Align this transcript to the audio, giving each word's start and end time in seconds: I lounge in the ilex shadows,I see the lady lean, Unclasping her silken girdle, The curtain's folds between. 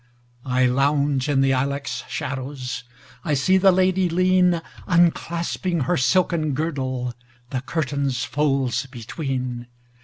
I 0.47 0.65
lounge 0.65 1.29
in 1.29 1.41
the 1.41 1.51
ilex 1.53 2.03
shadows,I 2.09 3.35
see 3.35 3.57
the 3.57 3.71
lady 3.71 4.09
lean, 4.09 4.59
Unclasping 4.87 5.81
her 5.81 5.95
silken 5.95 6.55
girdle, 6.55 7.13
The 7.51 7.61
curtain's 7.61 8.23
folds 8.23 8.87
between. 8.87 9.67